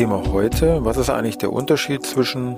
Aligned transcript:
Thema 0.00 0.22
heute, 0.32 0.82
was 0.82 0.96
ist 0.96 1.10
eigentlich 1.10 1.36
der 1.36 1.52
Unterschied 1.52 2.06
zwischen... 2.06 2.56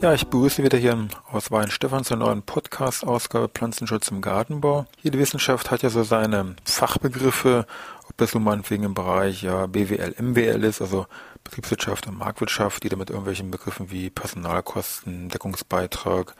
Ja, 0.00 0.12
ich 0.12 0.26
begrüße 0.26 0.64
wieder 0.64 0.76
hier 0.76 1.06
aus 1.30 1.52
Weinstefan 1.52 2.02
zur 2.02 2.16
neuen 2.16 2.42
Podcast-Ausgabe 2.42 3.48
Pflanzenschutz 3.48 4.08
im 4.08 4.22
Gartenbau. 4.22 4.86
Jede 5.02 5.20
Wissenschaft 5.20 5.70
hat 5.70 5.84
ja 5.84 5.90
so 5.90 6.02
seine 6.02 6.56
Fachbegriffe, 6.64 7.66
ob 8.08 8.16
das 8.16 8.34
nun 8.34 8.42
meinetwegen 8.42 8.82
im 8.82 8.94
Bereich 8.94 9.44
ja, 9.44 9.66
BWL, 9.66 10.16
MWL 10.20 10.64
ist, 10.64 10.82
also 10.82 11.06
Betriebswirtschaft 11.46 12.06
und 12.06 12.18
Marktwirtschaft, 12.18 12.82
die 12.82 12.88
da 12.88 12.96
mit 12.96 13.10
irgendwelchen 13.10 13.50
Begriffen 13.50 13.90
wie 13.90 14.10
Personalkosten, 14.10 15.28
Deckungsbeitrag, 15.28 16.34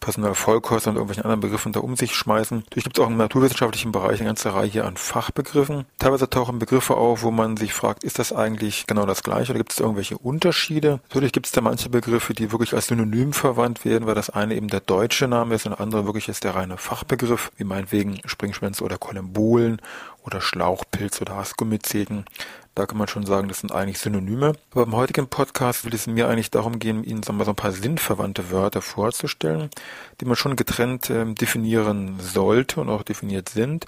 Personalvollkosten 0.00 0.90
und 0.90 0.96
irgendwelchen 0.96 1.24
anderen 1.24 1.40
Begriffen 1.40 1.72
da 1.72 1.80
um 1.80 1.96
sich 1.96 2.14
schmeißen. 2.14 2.58
Natürlich 2.58 2.84
gibt 2.84 2.98
es 2.98 3.04
auch 3.04 3.08
im 3.08 3.16
naturwissenschaftlichen 3.16 3.92
Bereich 3.92 4.20
eine 4.20 4.28
ganze 4.28 4.54
Reihe 4.54 4.84
an 4.84 4.96
Fachbegriffen. 4.96 5.86
Teilweise 5.98 6.30
tauchen 6.30 6.58
Begriffe 6.58 6.96
auf, 6.96 7.22
wo 7.22 7.30
man 7.30 7.56
sich 7.56 7.72
fragt, 7.72 8.04
ist 8.04 8.18
das 8.18 8.32
eigentlich 8.32 8.86
genau 8.86 9.06
das 9.06 9.22
gleiche 9.22 9.52
oder 9.52 9.58
gibt 9.58 9.72
es 9.72 9.80
irgendwelche 9.80 10.18
Unterschiede? 10.18 11.00
Natürlich 11.08 11.32
gibt 11.32 11.46
es 11.46 11.52
da 11.52 11.60
manche 11.60 11.88
Begriffe, 11.88 12.34
die 12.34 12.52
wirklich 12.52 12.74
als 12.74 12.86
Synonym 12.86 13.32
verwandt 13.32 13.84
werden, 13.84 14.06
weil 14.06 14.14
das 14.14 14.30
eine 14.30 14.54
eben 14.54 14.68
der 14.68 14.80
deutsche 14.80 15.28
Name 15.28 15.54
ist 15.54 15.66
und 15.66 15.72
der 15.72 15.80
andere 15.80 16.06
wirklich 16.06 16.28
ist 16.28 16.44
der 16.44 16.54
reine 16.54 16.78
Fachbegriff, 16.78 17.50
wie 17.56 17.64
meinetwegen 17.64 18.20
Springschwänze 18.24 18.84
oder 18.84 18.98
Kolembolen 18.98 19.80
oder 20.24 20.40
Schlauchpilz 20.40 21.20
oder 21.20 21.34
Askomyceten. 21.34 22.24
Da 22.78 22.86
kann 22.86 22.96
man 22.96 23.08
schon 23.08 23.26
sagen, 23.26 23.48
das 23.48 23.58
sind 23.58 23.72
eigentlich 23.72 23.98
Synonyme. 23.98 24.52
Aber 24.70 24.84
im 24.84 24.94
heutigen 24.94 25.26
Podcast 25.26 25.84
will 25.84 25.92
es 25.94 26.06
mir 26.06 26.28
eigentlich 26.28 26.52
darum 26.52 26.78
gehen, 26.78 27.02
Ihnen 27.02 27.24
sagen 27.24 27.36
wir, 27.36 27.44
so 27.44 27.50
ein 27.50 27.56
paar 27.56 27.72
sinnverwandte 27.72 28.52
Wörter 28.52 28.82
vorzustellen, 28.82 29.68
die 30.20 30.26
man 30.26 30.36
schon 30.36 30.54
getrennt 30.54 31.10
äh, 31.10 31.24
definieren 31.34 32.20
sollte 32.20 32.80
und 32.80 32.88
auch 32.88 33.02
definiert 33.02 33.48
sind 33.48 33.86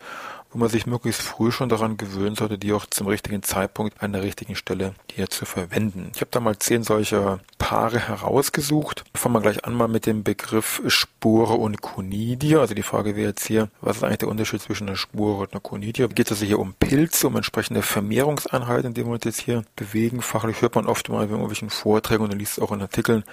wo 0.53 0.59
man 0.59 0.69
sich 0.69 0.87
möglichst 0.87 1.23
früh 1.23 1.51
schon 1.53 1.69
daran 1.69 1.97
gewöhnen 1.97 2.35
sollte, 2.35 2.59
die 2.59 2.73
auch 2.73 2.87
zum 2.87 3.07
richtigen 3.07 3.43
Zeitpunkt 3.43 4.03
an 4.03 4.13
der 4.13 4.23
richtigen 4.23 4.57
Stelle 4.57 4.95
hier 5.13 5.31
zu 5.31 5.45
verwenden. 5.45 6.11
Ich 6.15 6.21
habe 6.21 6.31
da 6.31 6.41
mal 6.41 6.59
zehn 6.59 6.83
solcher 6.83 7.41
Paare 7.59 8.01
herausgesucht. 8.01 9.05
Fangen 9.15 9.35
wir 9.35 9.41
gleich 9.41 9.65
an 9.65 9.75
mal 9.75 9.89
mit 9.89 10.07
dem 10.07 10.25
Begriff 10.25 10.83
Spore 10.89 11.55
und 11.55 11.83
Conidie. 11.83 12.57
Also 12.57 12.75
die 12.75 12.83
Frage 12.83 13.17
wäre 13.17 13.29
jetzt 13.29 13.47
hier, 13.47 13.69
was 13.81 13.99
ist 13.99 14.05
eigentlich 14.05 14.19
der 14.19 14.29
Unterschied 14.29 14.61
zwischen 14.61 14.89
einer 14.89 14.97
Spore 14.97 15.43
und 15.43 15.53
einer 15.53 15.61
Conidie? 15.61 16.09
Geht 16.09 16.31
es 16.31 16.41
hier 16.41 16.59
um 16.59 16.75
Pilze, 16.75 17.29
um 17.29 17.37
entsprechende 17.37 17.83
Vermehrungseinheiten, 17.83 18.87
in 18.87 18.95
denen 18.95 19.07
wir 19.09 19.15
uns 19.15 19.25
jetzt 19.25 19.41
hier 19.41 19.65
bewegen? 19.77 20.23
Fachlich 20.23 20.63
hört 20.63 20.75
man 20.75 20.87
oft 20.87 21.09
mal 21.09 21.25
in 21.25 21.31
irgendwelchen 21.31 21.71
Vorträgen 21.71 22.25
und 22.25 22.35
liest 22.37 22.61
auch 22.61 22.73
in 22.73 22.81
Artikeln, 22.81 23.25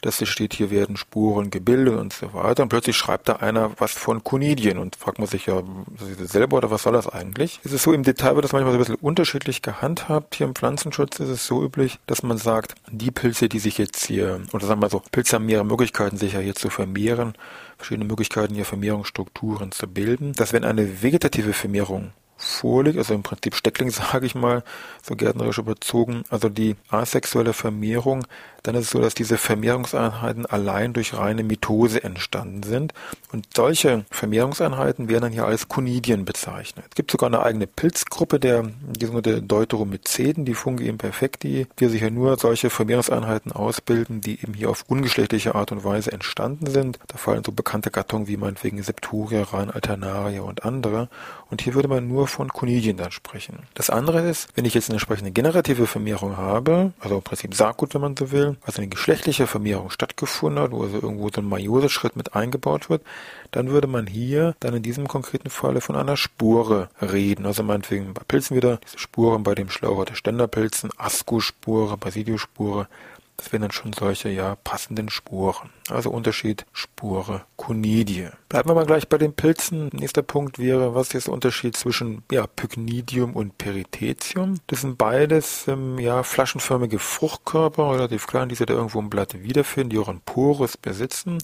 dass 0.00 0.20
es 0.20 0.28
steht, 0.28 0.54
hier 0.54 0.70
werden 0.70 0.96
Spuren 0.96 1.50
gebildet 1.50 1.98
und 1.98 2.12
so 2.12 2.34
weiter. 2.34 2.62
Und 2.62 2.68
plötzlich 2.68 2.96
schreibt 2.96 3.28
da 3.28 3.36
einer 3.36 3.72
was 3.78 3.92
von 3.92 4.22
Conidien 4.22 4.78
und 4.78 4.96
fragt 4.96 5.18
man 5.18 5.28
sich 5.28 5.46
ja, 5.46 5.60
ist 5.60 6.20
das 6.20 6.32
selber 6.32 6.58
oder 6.64 6.70
was 6.70 6.82
soll 6.82 6.94
das 6.94 7.08
eigentlich? 7.08 7.60
Ist 7.62 7.72
es 7.72 7.82
so, 7.82 7.92
im 7.92 8.02
Detail 8.02 8.34
wird 8.34 8.44
das 8.44 8.52
manchmal 8.52 8.72
so 8.72 8.78
ein 8.78 8.80
bisschen 8.80 8.94
unterschiedlich 8.96 9.60
gehandhabt. 9.60 10.34
Hier 10.34 10.46
im 10.46 10.54
Pflanzenschutz 10.54 11.20
ist 11.20 11.28
es 11.28 11.46
so 11.46 11.62
üblich, 11.62 11.98
dass 12.06 12.22
man 12.22 12.38
sagt, 12.38 12.74
die 12.90 13.10
Pilze, 13.10 13.50
die 13.50 13.58
sich 13.58 13.76
jetzt 13.76 14.06
hier, 14.06 14.40
oder 14.54 14.66
sagen 14.66 14.80
wir 14.80 14.88
so, 14.88 15.02
Pilze 15.12 15.36
haben 15.36 15.44
mehrere 15.44 15.66
Möglichkeiten, 15.66 16.16
sich 16.16 16.32
ja 16.32 16.40
hier 16.40 16.54
zu 16.54 16.70
vermehren, 16.70 17.34
verschiedene 17.76 18.06
Möglichkeiten, 18.06 18.54
hier 18.54 18.64
Vermehrungsstrukturen 18.64 19.72
zu 19.72 19.86
bilden, 19.86 20.32
dass 20.32 20.54
wenn 20.54 20.64
eine 20.64 21.02
vegetative 21.02 21.52
Vermehrung 21.52 22.12
vorliegt, 22.36 22.98
also 22.98 23.12
im 23.12 23.22
Prinzip 23.22 23.54
Steckling, 23.54 23.90
sage 23.90 24.24
ich 24.24 24.34
mal, 24.34 24.64
so 25.02 25.16
gärtnerisch 25.16 25.58
überzogen, 25.58 26.24
also 26.30 26.48
die 26.48 26.76
asexuelle 26.88 27.52
Vermehrung 27.52 28.26
dann 28.64 28.74
ist 28.74 28.86
es 28.86 28.90
so, 28.90 29.00
dass 29.00 29.14
diese 29.14 29.36
Vermehrungseinheiten 29.36 30.46
allein 30.46 30.94
durch 30.94 31.14
reine 31.14 31.44
Mitose 31.44 32.02
entstanden 32.02 32.62
sind. 32.62 32.94
Und 33.30 33.46
solche 33.54 34.06
Vermehrungseinheiten 34.10 35.08
werden 35.08 35.22
dann 35.22 35.32
hier 35.32 35.44
als 35.44 35.68
Conidien 35.68 36.24
bezeichnet. 36.24 36.86
Es 36.88 36.94
gibt 36.94 37.10
sogar 37.10 37.28
eine 37.28 37.42
eigene 37.42 37.66
Pilzgruppe 37.66 38.40
der, 38.40 38.62
die 38.62 39.04
sogenannte 39.04 39.42
Deuteromyceten, 39.42 40.46
die 40.46 40.54
Fungi 40.54 40.88
imperfecti, 40.88 41.66
die 41.78 41.86
sich 41.88 42.00
ja 42.00 42.08
nur 42.08 42.38
solche 42.38 42.70
Vermehrungseinheiten 42.70 43.52
ausbilden, 43.52 44.22
die 44.22 44.40
eben 44.40 44.54
hier 44.54 44.70
auf 44.70 44.84
ungeschlechtliche 44.88 45.54
Art 45.54 45.70
und 45.70 45.84
Weise 45.84 46.12
entstanden 46.12 46.66
sind. 46.66 46.98
Da 47.08 47.18
fallen 47.18 47.44
so 47.44 47.52
bekannte 47.52 47.90
Gattungen 47.90 48.28
wie 48.28 48.38
meinetwegen 48.38 48.82
Septuria 48.82 49.42
rein, 49.42 49.70
Alternaria 49.70 50.40
und 50.40 50.64
andere. 50.64 51.08
Und 51.50 51.60
hier 51.60 51.74
würde 51.74 51.88
man 51.88 52.08
nur 52.08 52.28
von 52.28 52.48
Conidien 52.48 52.96
dann 52.96 53.12
sprechen. 53.12 53.58
Das 53.74 53.90
andere 53.90 54.26
ist, 54.26 54.48
wenn 54.54 54.64
ich 54.64 54.72
jetzt 54.72 54.88
eine 54.88 54.94
entsprechende 54.94 55.32
generative 55.32 55.86
Vermehrung 55.86 56.38
habe, 56.38 56.92
also 56.98 57.16
im 57.16 57.22
Prinzip 57.22 57.54
Saatgut, 57.54 57.92
wenn 57.92 58.00
man 58.00 58.16
so 58.16 58.32
will, 58.32 58.53
also 58.62 58.80
eine 58.80 58.88
geschlechtliche 58.88 59.46
Vermehrung 59.46 59.90
stattgefunden 59.90 60.62
hat, 60.62 60.72
wo 60.72 60.82
also 60.82 60.96
irgendwo 60.96 61.28
so 61.28 61.40
ein 61.40 61.48
Meioseschritt 61.48 62.16
mit 62.16 62.34
eingebaut 62.34 62.90
wird, 62.90 63.02
dann 63.50 63.70
würde 63.70 63.86
man 63.86 64.06
hier 64.06 64.54
dann 64.60 64.74
in 64.74 64.82
diesem 64.82 65.08
konkreten 65.08 65.50
Falle 65.50 65.80
von 65.80 65.96
einer 65.96 66.16
Spure 66.16 66.88
reden. 67.00 67.46
Also 67.46 67.62
meinetwegen 67.62 68.14
bei 68.14 68.22
Pilzen 68.26 68.56
wieder 68.56 68.78
diese 68.84 68.98
Spuren 68.98 69.42
bei 69.42 69.54
dem 69.54 69.70
Schlaucher 69.70 70.04
der 70.06 70.14
Ständerpilzen, 70.14 70.90
Ascospore, 70.96 71.96
Basidiospore, 71.96 72.88
das 73.36 73.52
wären 73.52 73.62
dann 73.62 73.72
schon 73.72 73.92
solche, 73.92 74.28
ja, 74.28 74.56
passenden 74.56 75.10
Spuren. 75.10 75.70
Also 75.90 76.10
Unterschied 76.10 76.66
Spure, 76.72 77.42
Conidie. 77.56 78.28
Bleiben 78.48 78.68
wir 78.68 78.74
mal 78.74 78.86
gleich 78.86 79.08
bei 79.08 79.18
den 79.18 79.34
Pilzen. 79.34 79.90
Nächster 79.92 80.22
Punkt 80.22 80.58
wäre, 80.58 80.94
was 80.94 81.12
ist 81.14 81.26
der 81.26 81.34
Unterschied 81.34 81.76
zwischen, 81.76 82.22
ja, 82.30 82.46
Pycnidium 82.46 83.34
und 83.34 83.58
Perithecium? 83.58 84.60
Das 84.68 84.82
sind 84.82 84.98
beides, 84.98 85.66
ähm, 85.68 85.98
ja, 85.98 86.22
flaschenförmige 86.22 86.98
Fruchtkörper, 86.98 87.92
relativ 87.92 88.26
klein, 88.26 88.48
die 88.48 88.54
Sie 88.54 88.66
da 88.66 88.74
irgendwo 88.74 89.00
im 89.00 89.10
Blatt 89.10 89.42
wiederfinden, 89.42 89.90
die 89.90 89.98
auch 89.98 90.08
einen 90.08 90.20
Porus 90.20 90.76
besitzen 90.76 91.38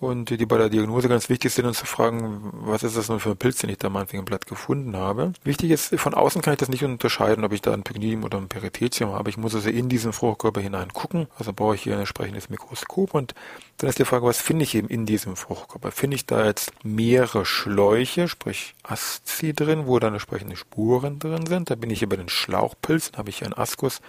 und 0.00 0.30
die 0.30 0.46
bei 0.46 0.56
der 0.56 0.70
Diagnose 0.70 1.08
ganz 1.08 1.28
wichtig 1.28 1.52
sind, 1.52 1.66
uns 1.66 1.78
zu 1.78 1.86
fragen, 1.86 2.50
was 2.64 2.82
ist 2.82 2.96
das 2.96 3.10
nun 3.10 3.20
für 3.20 3.30
ein 3.30 3.36
Pilz, 3.36 3.58
den 3.58 3.68
ich 3.68 3.76
da 3.76 3.90
meinetwegen 3.90 4.20
im 4.20 4.24
Blatt 4.24 4.46
gefunden 4.46 4.96
habe. 4.96 5.34
Wichtig 5.44 5.70
ist, 5.70 5.94
von 6.00 6.14
außen 6.14 6.40
kann 6.40 6.54
ich 6.54 6.58
das 6.58 6.70
nicht 6.70 6.84
unterscheiden, 6.84 7.44
ob 7.44 7.52
ich 7.52 7.60
da 7.60 7.74
ein 7.74 7.82
Pycnidium 7.82 8.24
oder 8.24 8.38
ein 8.38 8.48
Perithecium 8.48 9.12
habe. 9.12 9.28
Ich 9.28 9.36
muss 9.36 9.54
also 9.54 9.68
in 9.68 9.90
diesen 9.90 10.14
Fruchtkörper 10.14 10.62
hinein 10.62 10.92
gucken. 10.94 11.26
Also 11.38 11.52
brauche 11.52 11.74
ich 11.74 11.82
hier 11.82 11.92
ein 11.92 12.00
entsprechendes 12.00 12.48
Mikroskop 12.48 13.14
und 13.14 13.34
dann 13.76 13.90
ist 13.90 13.98
die 13.98 14.04
Frage, 14.06 14.24
was 14.24 14.40
finde 14.40 14.64
ich 14.64 14.74
eben 14.74 14.88
in 14.88 15.04
diesem 15.04 15.36
Fruchtkörper? 15.36 15.92
Finde 15.92 16.14
ich 16.14 16.24
da 16.24 16.46
jetzt 16.46 16.72
mehrere 16.82 17.44
Schläuche, 17.44 18.26
sprich 18.26 18.74
Asci 18.82 19.52
drin, 19.54 19.86
wo 19.86 19.98
dann 19.98 20.14
entsprechende 20.14 20.56
Spuren 20.56 21.18
drin 21.18 21.44
sind? 21.46 21.70
Da 21.70 21.74
bin 21.74 21.90
ich 21.90 21.98
hier 21.98 22.08
bei 22.08 22.16
den 22.16 22.28
Schlauchpilzen, 22.30 23.18
habe 23.18 23.28
ich 23.28 23.38
hier 23.38 23.46
einen 23.46 23.58
Ascus 23.58 24.00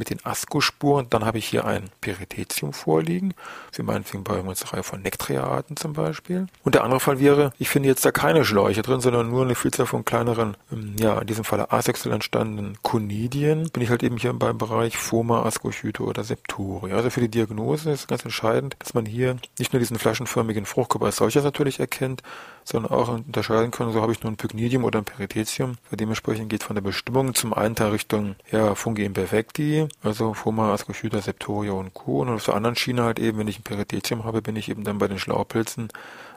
mit 0.00 0.10
den 0.10 0.24
Asco-Spuren. 0.24 1.06
Dann 1.10 1.24
habe 1.26 1.38
ich 1.38 1.46
hier 1.46 1.66
ein 1.66 1.90
Perithecium 2.00 2.72
vorliegen, 2.72 3.34
für 3.70 3.82
meinetwegen 3.82 4.24
bei 4.24 4.40
einer 4.40 4.50
Reihe 4.50 4.82
von 4.82 5.02
Nektria-Arten 5.02 5.76
zum 5.76 5.92
Beispiel. 5.92 6.46
Und 6.64 6.74
der 6.74 6.84
andere 6.84 7.00
Fall 7.00 7.20
wäre, 7.20 7.52
ich 7.58 7.68
finde 7.68 7.90
jetzt 7.90 8.04
da 8.04 8.10
keine 8.10 8.44
Schläuche 8.44 8.80
drin, 8.80 9.00
sondern 9.00 9.30
nur 9.30 9.44
eine 9.44 9.54
Vielzahl 9.54 9.86
von 9.86 10.04
kleineren, 10.04 10.56
ähm, 10.72 10.96
ja, 10.98 11.18
in 11.18 11.26
diesem 11.26 11.44
Falle 11.44 11.70
asexuell 11.70 12.14
entstandenen 12.14 12.78
Conidien. 12.82 13.68
Bin 13.70 13.82
ich 13.82 13.90
halt 13.90 14.02
eben 14.02 14.16
hier 14.16 14.32
beim 14.32 14.56
Bereich 14.56 14.96
Phoma, 14.96 15.44
Ascochyte 15.44 16.02
oder 16.02 16.24
Septuria. 16.24 16.96
Also 16.96 17.10
für 17.10 17.20
die 17.20 17.28
Diagnose 17.28 17.90
ist 17.90 18.08
ganz 18.08 18.24
entscheidend, 18.24 18.76
dass 18.78 18.94
man 18.94 19.04
hier 19.04 19.36
nicht 19.58 19.74
nur 19.74 19.80
diesen 19.80 19.98
flaschenförmigen 19.98 20.64
Fruchtkörper 20.64 21.06
als 21.06 21.16
solches 21.16 21.44
natürlich 21.44 21.78
erkennt, 21.78 22.22
sondern 22.64 22.92
auch 22.92 23.08
unterscheiden 23.08 23.70
können, 23.70 23.92
so 23.92 24.02
habe 24.02 24.12
ich 24.12 24.22
nur 24.22 24.32
ein 24.32 24.36
Pycnidium 24.36 24.84
oder 24.84 25.00
ein 25.00 25.04
Perithecium. 25.04 25.76
Dementsprechend 25.90 26.48
geht 26.48 26.62
von 26.62 26.76
der 26.76 26.82
Bestimmung 26.82 27.34
zum 27.34 27.52
einen 27.52 27.74
Teil 27.74 27.90
Richtung 27.90 28.36
ja, 28.50 28.74
Fungi 28.74 29.04
imperfecti, 29.04 29.88
also 30.02 30.34
Phoma, 30.34 30.72
Ascochyta, 30.72 31.20
Septoria 31.20 31.72
und 31.72 31.94
Co. 31.94 32.20
Und 32.20 32.28
auf 32.28 32.44
der 32.44 32.54
anderen 32.54 32.76
Schiene 32.76 33.02
halt 33.02 33.18
eben, 33.18 33.38
wenn 33.38 33.48
ich 33.48 33.58
ein 33.58 33.64
Perithecium 33.64 34.24
habe, 34.24 34.42
bin 34.42 34.56
ich 34.56 34.68
eben 34.68 34.84
dann 34.84 34.98
bei 34.98 35.08
den 35.08 35.18
Schlauchpilzen, 35.18 35.88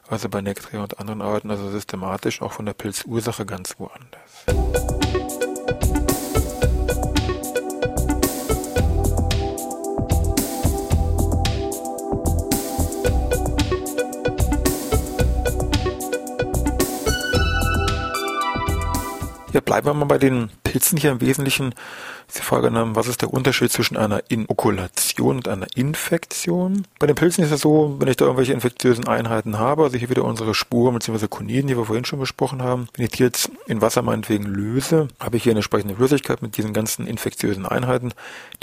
also 0.08 0.30
bei 0.30 0.42
Nektria 0.42 0.84
und 0.84 1.00
anderen 1.00 1.22
Arten, 1.22 1.52
also 1.52 1.70
systematisch 1.70 2.42
auch 2.42 2.52
von 2.52 2.66
der 2.66 2.74
Pilzursache 2.74 3.46
ganz 3.46 3.75
woanders. 3.80 5.03
Ja, 19.54 19.62
bleiben 19.62 19.86
wir 19.86 19.94
mal 19.94 20.06
bei 20.06 20.18
den 20.18 20.50
Pilzen 20.64 20.98
hier 20.98 21.12
im 21.12 21.22
Wesentlichen 21.22 21.76
ist 22.34 22.40
die 22.40 22.46
Frage, 22.48 22.72
was 22.96 23.08
ist 23.08 23.22
der 23.22 23.32
Unterschied 23.32 23.72
zwischen 23.72 23.96
einer 23.96 24.24
Inokulation 24.28 25.38
und 25.38 25.48
einer 25.48 25.68
Infektion? 25.76 26.88
Bei 26.98 27.06
den 27.06 27.16
Pilzen 27.16 27.44
ist 27.44 27.52
es 27.52 27.62
so, 27.62 27.98
wenn 28.00 28.08
ich 28.08 28.18
da 28.18 28.26
irgendwelche 28.26 28.54
infektiösen 28.54 29.08
Einheiten 29.08 29.60
habe, 29.60 29.84
also 29.84 29.98
hier 29.98 30.10
wieder 30.10 30.26
unsere 30.26 30.56
Spuren 30.56 30.96
bzw. 30.96 31.28
Koniden, 31.28 31.68
die 31.68 31.78
wir 31.78 31.86
vorhin 31.86 32.06
schon 32.06 32.20
besprochen 32.20 32.64
haben, 32.64 32.88
wenn 32.96 33.06
ich 33.06 33.12
die 33.12 33.22
jetzt 33.22 33.52
in 33.68 33.82
Wasser 33.82 34.02
meinetwegen 34.02 34.46
löse, 34.46 35.10
habe 35.20 35.38
ich 35.38 35.44
hier 35.44 35.52
eine 35.52 35.60
entsprechende 35.60 35.96
Flüssigkeit 35.96 36.42
mit 36.42 36.58
diesen 36.58 36.74
ganzen 36.74 37.06
infektiösen 37.06 37.68
Einheiten. 37.68 38.14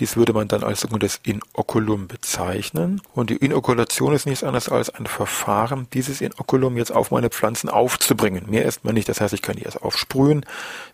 Dies 0.01 0.17
würde 0.17 0.33
man 0.33 0.49
dann 0.49 0.65
als 0.65 0.81
sogenanntes 0.81 1.21
Inokulum 1.23 2.09
bezeichnen. 2.09 3.01
Und 3.15 3.31
die 3.31 3.37
Inokulation 3.37 4.15
ist 4.15 4.27
nichts 4.27 4.43
anderes 4.43 4.69
als 4.69 4.91
ein 4.91 5.07
Verfahren, 5.07 5.87
dieses 5.93 6.21
Inokulum 6.21 6.77
jetzt 6.77 6.91
auf 6.91 7.13
meine 7.13 7.31
Pflanzen 7.31 7.69
aufzubringen. 7.69 8.51
Mehr 8.51 8.65
erstmal 8.65 8.95
nicht. 8.95 9.09
Das 9.09 9.21
heißt, 9.21 9.33
ich 9.33 9.43
kann 9.43 9.55
die 9.55 9.63
erst 9.63 9.81
aufsprühen, 9.81 10.45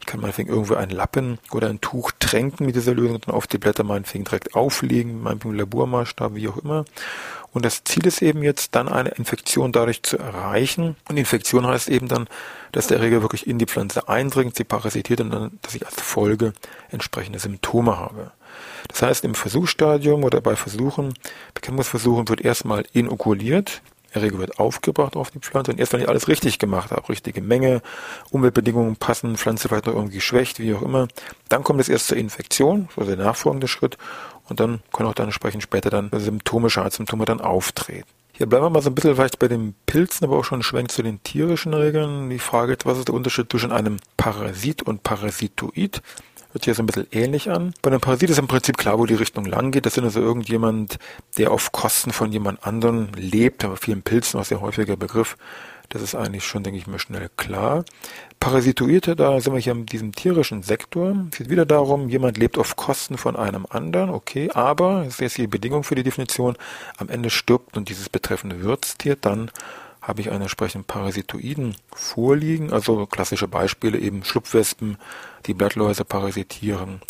ich 0.00 0.04
kann 0.04 0.20
meinetwegen 0.20 0.50
irgendwo 0.50 0.74
einen 0.74 0.90
Lappen 0.90 1.38
oder 1.52 1.70
ein 1.70 1.80
Tuch 1.80 2.12
tränken 2.18 2.65
mit 2.66 2.76
dieser 2.76 2.94
Lösung 2.94 3.20
dann 3.20 3.34
auf 3.34 3.46
die 3.46 3.58
Blätter 3.58 3.84
meinetwegen 3.84 4.24
direkt 4.24 4.54
auflegen, 4.54 5.22
meinetwegen 5.22 5.56
Labormaßstab, 5.56 6.34
wie 6.34 6.48
auch 6.48 6.58
immer. 6.58 6.84
Und 7.52 7.64
das 7.64 7.84
Ziel 7.84 8.06
ist 8.06 8.20
eben 8.20 8.42
jetzt 8.42 8.74
dann 8.74 8.88
eine 8.88 9.08
Infektion 9.10 9.72
dadurch 9.72 10.02
zu 10.02 10.18
erreichen. 10.18 10.96
Und 11.08 11.16
Infektion 11.16 11.66
heißt 11.66 11.88
eben 11.88 12.06
dann, 12.08 12.28
dass 12.72 12.88
der 12.88 12.98
Erreger 12.98 13.22
wirklich 13.22 13.46
in 13.46 13.58
die 13.58 13.64
Pflanze 13.64 14.08
eindringt, 14.08 14.56
sie 14.56 14.64
parasitiert 14.64 15.22
und 15.22 15.30
dann, 15.30 15.58
dass 15.62 15.74
ich 15.74 15.86
als 15.86 16.00
Folge 16.00 16.52
entsprechende 16.90 17.38
Symptome 17.38 17.96
habe. 17.96 18.32
Das 18.88 19.02
heißt, 19.02 19.24
im 19.24 19.34
Versuchsstadium 19.34 20.24
oder 20.24 20.40
bei 20.40 20.54
Versuchen, 20.54 21.14
Bekämpfungsversuchen 21.54 22.28
wird 22.28 22.42
erstmal 22.42 22.84
inokuliert, 22.92 23.80
Wird 24.22 24.58
aufgebracht 24.58 25.16
auf 25.16 25.30
die 25.30 25.38
Pflanze 25.38 25.72
und 25.72 25.78
erst 25.78 25.92
wenn 25.92 26.00
ich 26.00 26.08
alles 26.08 26.28
richtig 26.28 26.58
gemacht 26.58 26.90
habe, 26.90 27.08
richtige 27.08 27.40
Menge, 27.40 27.82
Umweltbedingungen 28.30 28.96
passen, 28.96 29.36
Pflanze 29.36 29.68
vielleicht 29.68 29.86
noch 29.86 29.94
irgendwie 29.94 30.20
schwächt, 30.20 30.58
wie 30.58 30.74
auch 30.74 30.82
immer, 30.82 31.08
dann 31.48 31.62
kommt 31.62 31.80
es 31.80 31.88
erst 31.88 32.08
zur 32.08 32.16
Infektion, 32.16 32.88
also 32.96 33.14
der 33.14 33.24
nachfolgende 33.24 33.68
Schritt 33.68 33.98
und 34.48 34.60
dann 34.60 34.80
können 34.92 35.08
auch 35.08 35.14
dann 35.14 35.26
entsprechend 35.26 35.62
später 35.62 35.90
dann 35.90 36.10
Symptome, 36.12 36.70
Schadsymptome 36.70 37.24
dann 37.24 37.40
auftreten. 37.40 38.08
Hier 38.32 38.46
bleiben 38.46 38.66
wir 38.66 38.70
mal 38.70 38.82
so 38.82 38.90
ein 38.90 38.94
bisschen 38.94 39.14
vielleicht 39.14 39.38
bei 39.38 39.48
den 39.48 39.74
Pilzen, 39.86 40.26
aber 40.26 40.36
auch 40.36 40.44
schon 40.44 40.62
schwenkt 40.62 40.92
zu 40.92 41.02
den 41.02 41.22
tierischen 41.22 41.72
Regeln. 41.72 42.28
Die 42.28 42.38
Frage 42.38 42.74
ist, 42.74 42.84
was 42.84 42.98
ist 42.98 43.08
der 43.08 43.14
Unterschied 43.14 43.50
zwischen 43.50 43.72
einem 43.72 43.96
Parasit 44.18 44.82
und 44.82 45.02
Parasitoid? 45.02 46.02
Hört 46.56 46.64
sich 46.64 46.74
so 46.74 46.82
ein 46.82 46.86
bisschen 46.86 47.06
ähnlich 47.12 47.50
an. 47.50 47.74
Bei 47.82 47.90
einem 47.90 48.00
Parasit 48.00 48.30
ist 48.30 48.38
im 48.38 48.48
Prinzip 48.48 48.78
klar, 48.78 48.98
wo 48.98 49.04
die 49.04 49.12
Richtung 49.12 49.44
lang 49.44 49.72
geht. 49.72 49.84
Das 49.84 49.92
sind 49.92 50.04
also 50.04 50.22
irgendjemand, 50.22 50.98
der 51.36 51.50
auf 51.50 51.70
Kosten 51.70 52.12
von 52.12 52.32
jemand 52.32 52.66
anderen 52.66 53.12
lebt. 53.12 53.62
Aber 53.62 53.76
vielen 53.76 54.00
Pilzen, 54.00 54.40
was 54.40 54.48
sehr 54.48 54.62
häufiger 54.62 54.96
Begriff. 54.96 55.36
Das 55.90 56.00
ist 56.00 56.14
eigentlich 56.14 56.46
schon, 56.46 56.62
denke 56.62 56.78
ich 56.78 56.86
mir, 56.86 56.98
schnell 56.98 57.28
klar. 57.36 57.84
Parasitoide, 58.40 59.16
da 59.16 59.38
sind 59.38 59.52
wir 59.52 59.60
hier 59.60 59.74
in 59.74 59.84
diesem 59.84 60.12
tierischen 60.12 60.62
Sektor. 60.62 61.14
Es 61.30 61.36
geht 61.36 61.50
wieder 61.50 61.66
darum, 61.66 62.08
jemand 62.08 62.38
lebt 62.38 62.56
auf 62.56 62.74
Kosten 62.74 63.18
von 63.18 63.36
einem 63.36 63.66
anderen, 63.68 64.08
okay, 64.08 64.50
aber, 64.54 65.04
das 65.04 65.14
ist 65.14 65.20
jetzt 65.20 65.36
die 65.36 65.46
Bedingung 65.46 65.84
für 65.84 65.94
die 65.94 66.04
Definition, 66.04 66.56
am 66.96 67.10
Ende 67.10 67.28
stirbt 67.28 67.76
und 67.76 67.90
dieses 67.90 68.08
betreffende 68.08 68.62
Wirtstier, 68.62 69.14
dann 69.14 69.50
habe 70.06 70.20
ich 70.20 70.30
einen 70.30 70.42
entsprechenden 70.42 70.86
Parasitoiden 70.86 71.74
vorliegen, 71.92 72.72
also 72.72 73.06
klassische 73.06 73.48
Beispiele 73.48 73.98
eben 73.98 74.22
Schlupfwespen, 74.22 74.98
die 75.46 75.54
Blattläuse 75.54 76.04
parasitieren 76.04 77.00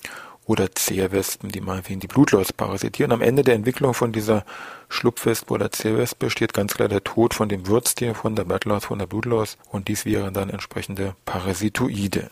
oder 0.46 0.74
Zehrwespen, 0.74 1.50
die 1.50 1.60
meinetwegen 1.60 2.00
die 2.00 2.06
Blutläuse 2.06 2.54
parasitieren. 2.54 3.12
Am 3.12 3.20
Ende 3.20 3.42
der 3.42 3.54
Entwicklung 3.54 3.92
von 3.92 4.12
dieser 4.12 4.46
Schlupfwespe 4.88 5.52
oder 5.52 5.70
Zehrwespe 5.70 6.30
steht 6.30 6.54
ganz 6.54 6.72
klar 6.72 6.88
der 6.88 7.04
Tod 7.04 7.34
von 7.34 7.50
dem 7.50 7.66
Wirtstier, 7.66 8.14
von 8.14 8.34
der 8.34 8.44
Blattlaus, 8.44 8.86
von 8.86 8.98
der 8.98 9.06
Blutlaus 9.06 9.58
und 9.70 9.88
dies 9.88 10.06
wären 10.06 10.32
dann 10.32 10.48
entsprechende 10.48 11.14
Parasitoide. 11.26 12.30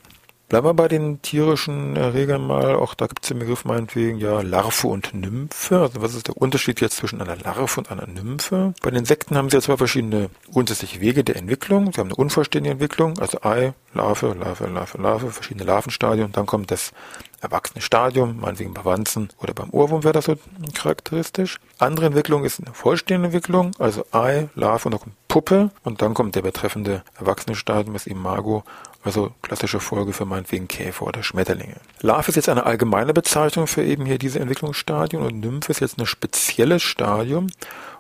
Bleiben 0.55 0.69
wir 0.69 0.75
bei 0.75 0.87
den 0.87 1.21
tierischen 1.21 1.97
Erregern 1.97 2.47
mal. 2.47 2.77
Auch 2.77 2.95
da 2.95 3.09
gibt 3.09 3.25
es 3.25 3.29
den 3.29 3.41
Begriff 3.41 3.65
meinetwegen, 3.65 4.19
ja, 4.21 4.41
Larve 4.41 4.87
und 4.87 5.13
Nymphe. 5.13 5.81
Also 5.81 6.01
was 6.01 6.15
ist 6.15 6.29
der 6.29 6.37
Unterschied 6.37 6.81
jetzt 6.81 6.99
zwischen 6.99 7.21
einer 7.21 7.35
Larve 7.35 7.81
und 7.81 7.91
einer 7.91 8.07
Nymphe? 8.07 8.73
Bei 8.81 8.91
den 8.91 9.01
Insekten 9.01 9.37
haben 9.37 9.51
sie 9.51 9.57
ja 9.57 9.61
zwei 9.61 9.77
verschiedene 9.77 10.31
grundsätzliche 10.53 11.01
Wege 11.01 11.25
der 11.25 11.35
Entwicklung. 11.35 11.93
Sie 11.93 11.99
haben 11.99 12.07
eine 12.07 12.15
unvollständige 12.15 12.75
Entwicklung, 12.75 13.19
also 13.19 13.41
Ei, 13.43 13.75
Larve, 13.95 14.37
Larve, 14.39 14.69
Larve, 14.69 14.99
Larve, 14.99 15.33
verschiedene 15.33 15.65
Larvenstadien. 15.65 16.31
Dann 16.31 16.47
kommt 16.47 16.71
das 16.71 16.93
erwachsene 17.41 17.83
Stadium, 17.83 18.39
meinetwegen 18.41 18.75
bei 18.75 18.85
Wanzen 18.85 19.31
oder 19.39 19.55
beim 19.55 19.71
Ohrwurm 19.71 20.05
wäre 20.05 20.13
das 20.13 20.27
so 20.27 20.37
charakteristisch. 20.73 21.59
Andere 21.79 22.07
Entwicklung 22.07 22.45
ist 22.45 22.61
eine 22.61 22.73
vollständige 22.73 23.27
Entwicklung, 23.27 23.73
also 23.81 24.07
Ei, 24.13 24.49
Larve 24.55 24.87
und 24.87 24.93
dann 24.93 25.01
kommt 25.01 25.17
Puppe 25.35 25.71
und 25.83 26.01
dann 26.01 26.15
kommt 26.15 26.37
der 26.37 26.43
betreffende 26.43 27.03
erwachsene 27.19 27.57
Stadium, 27.57 27.95
das 27.95 28.07
Imago 28.07 28.63
also 29.03 29.33
klassische 29.43 29.81
Folge 29.81 30.13
für 30.13 30.25
meinetwegen 30.25 30.69
Käfer 30.69 31.07
oder 31.07 31.25
Schmetterlinge. 31.25 31.75
Larve 32.01 32.29
ist 32.29 32.37
jetzt 32.37 32.49
eine 32.49 32.65
allgemeine 32.65 33.13
Bezeichnung 33.13 33.67
für 33.67 33.83
eben 33.83 34.07
hier 34.07 34.19
diese 34.19 34.39
Entwicklungsstadien 34.39 35.21
und 35.21 35.41
Nymphe 35.41 35.73
ist 35.73 35.81
jetzt 35.81 35.99
ein 35.99 36.07
spezielles 36.07 36.85
Stadium. 36.85 37.49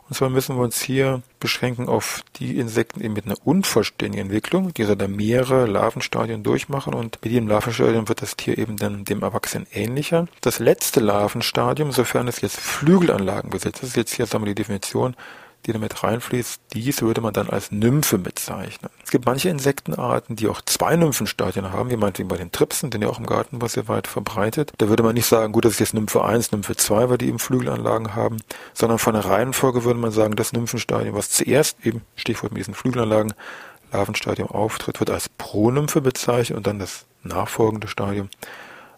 Und 0.08 0.14
zwar 0.14 0.30
müssen 0.30 0.54
wir 0.54 0.62
uns 0.62 0.80
hier 0.80 1.22
beschränken 1.40 1.88
auf 1.88 2.22
die 2.36 2.56
Insekten 2.56 3.00
eben 3.00 3.14
mit 3.14 3.24
einer 3.24 3.36
unvollständigen 3.42 4.26
Entwicklung, 4.26 4.72
die 4.72 4.82
also 4.82 4.94
da 4.94 5.08
mehrere 5.08 5.66
Larvenstadien 5.66 6.44
durchmachen 6.44 6.94
und 6.94 7.18
mit 7.24 7.32
jedem 7.32 7.48
Larvenstadium 7.48 8.08
wird 8.08 8.22
das 8.22 8.36
Tier 8.36 8.58
eben 8.58 8.76
dann 8.76 9.04
dem 9.04 9.22
Erwachsenen 9.22 9.66
ähnlicher. 9.72 10.28
Das 10.40 10.60
letzte 10.60 11.00
Larvenstadium, 11.00 11.90
sofern 11.90 12.28
es 12.28 12.42
jetzt 12.42 12.60
Flügelanlagen 12.60 13.50
besitzt, 13.50 13.82
das 13.82 13.90
ist 13.90 13.96
jetzt 13.96 14.14
hier 14.14 14.26
sagen 14.26 14.44
wir 14.44 14.54
die 14.54 14.62
Definition, 14.62 15.16
die 15.66 15.72
damit 15.72 16.02
reinfließt, 16.02 16.60
dies 16.72 17.02
würde 17.02 17.20
man 17.20 17.32
dann 17.32 17.48
als 17.48 17.72
Nymphe 17.72 18.18
bezeichnen. 18.18 18.90
Es 19.02 19.10
gibt 19.10 19.26
manche 19.26 19.48
Insektenarten, 19.48 20.36
die 20.36 20.48
auch 20.48 20.60
zwei 20.60 20.96
Nymphenstadien 20.96 21.72
haben, 21.72 21.90
wie 21.90 21.96
meinetwegen 21.96 22.28
bei 22.28 22.36
den 22.36 22.52
Tripsen, 22.52 22.90
den 22.90 23.02
ja 23.02 23.08
auch 23.08 23.18
im 23.18 23.26
Gartenbau 23.26 23.68
sehr 23.68 23.88
weit 23.88 24.06
verbreitet. 24.06 24.72
Da 24.78 24.88
würde 24.88 25.02
man 25.02 25.14
nicht 25.14 25.26
sagen, 25.26 25.52
gut, 25.52 25.64
das 25.64 25.74
ist 25.74 25.80
jetzt 25.80 25.94
Nymphe 25.94 26.22
1, 26.22 26.52
Nymphe 26.52 26.76
2, 26.76 27.10
weil 27.10 27.18
die 27.18 27.28
eben 27.28 27.38
Flügelanlagen 27.38 28.14
haben, 28.14 28.38
sondern 28.74 28.98
von 28.98 29.14
der 29.14 29.24
Reihenfolge 29.24 29.84
würde 29.84 29.98
man 30.00 30.10
sagen, 30.10 30.36
das 30.36 30.52
Nymphenstadium, 30.52 31.14
was 31.14 31.30
zuerst 31.30 31.78
eben, 31.84 32.02
Stichwort 32.16 32.52
mit 32.52 32.60
diesen 32.60 32.74
Flügelanlagen, 32.74 33.34
Larvenstadium 33.92 34.48
auftritt, 34.50 35.00
wird 35.00 35.10
als 35.10 35.28
Pronymphe 35.28 36.00
bezeichnet 36.00 36.56
und 36.58 36.66
dann 36.66 36.78
das 36.78 37.06
nachfolgende 37.22 37.88
Stadium, 37.88 38.28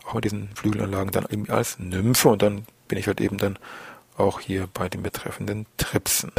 auch 0.08 0.14
mit 0.14 0.24
diesen 0.24 0.48
Flügelanlagen, 0.54 1.12
dann 1.12 1.26
eben 1.30 1.48
als 1.50 1.78
Nymphe 1.78 2.28
und 2.28 2.42
dann 2.42 2.64
bin 2.88 2.98
ich 2.98 3.06
halt 3.06 3.20
eben 3.20 3.38
dann 3.38 3.58
auch 4.18 4.40
hier 4.40 4.68
bei 4.72 4.88
den 4.88 5.02
betreffenden 5.02 5.66
Tripsen. 5.76 6.32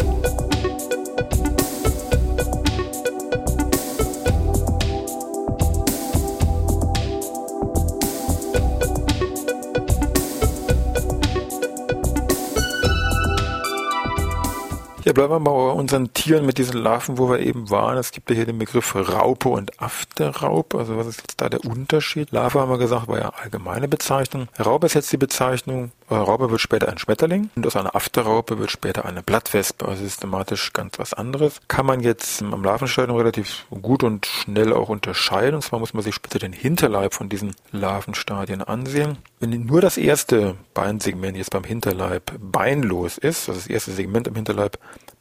Ja, 15.08 15.14
bleiben 15.14 15.32
wir 15.32 15.40
mal 15.40 15.52
bei 15.52 15.72
unseren 15.72 16.12
Tieren 16.12 16.46
mit 16.46 16.58
diesen 16.58 16.84
Larven, 16.84 17.18
wo 17.18 17.30
wir 17.30 17.40
eben 17.40 17.70
waren. 17.70 17.98
Es 17.98 18.12
gibt 18.12 18.30
ja 18.30 18.36
hier 18.36 18.46
den 18.46 18.58
Begriff 18.58 18.94
Raupe 18.94 19.48
und 19.48 19.82
Afterraupe. 19.82 20.78
Also 20.78 20.98
was 20.98 21.08
ist 21.08 21.20
jetzt 21.20 21.40
da 21.40 21.48
der 21.48 21.64
Unterschied? 21.64 22.32
Larve 22.32 22.60
haben 22.60 22.70
wir 22.70 22.78
gesagt, 22.78 23.08
war 23.08 23.18
ja 23.18 23.30
allgemeine 23.30 23.88
Bezeichnung. 23.88 24.50
Raupe 24.60 24.88
ist 24.88 24.96
jetzt 24.96 25.10
die 25.14 25.18
Bezeichnung. 25.18 25.94
Raupe 26.16 26.50
wird 26.50 26.62
später 26.62 26.90
ein 26.90 26.98
Schmetterling 26.98 27.50
und 27.56 27.68
aus 27.68 27.76
einer 27.76 27.96
Afterraupe 27.96 28.60
wird 28.60 28.72
später 28.72 29.06
eine 29.06 29.24
Blattwespe. 29.24 29.88
Also 29.88 30.04
systematisch 30.04 30.74
ganz 30.74 31.00
was 31.00 31.14
anderes. 31.14 31.60
Kann 31.68 31.86
man 31.86 32.00
jetzt 32.00 32.42
am 32.42 32.64
Larvenstadium 32.64 33.18
relativ 33.18 33.66
gut 33.82 34.04
und 34.04 34.26
schnell 34.26 34.74
auch 34.74 34.90
unterscheiden. 34.90 35.56
Und 35.56 35.62
zwar 35.62 35.80
muss 35.80 35.94
man 35.94 36.04
sich 36.04 36.16
später 36.16 36.40
den 36.40 36.54
Hinterleib 36.54 37.14
von 37.14 37.30
diesen 37.30 37.56
Larvenstadien 37.72 38.62
ansehen. 38.62 39.18
Wenn 39.40 39.66
nur 39.66 39.82
das 39.82 39.98
erste 39.98 40.56
Beinsegment 40.74 41.38
jetzt 41.38 41.52
beim 41.52 41.64
Hinterleib 41.64 42.32
beinlos 42.40 43.18
ist, 43.18 43.50
also 43.50 43.60
das 43.60 43.68
erste 43.68 43.92
Segment 43.92 44.28
im 44.28 44.36
Hinterleib 44.36 44.80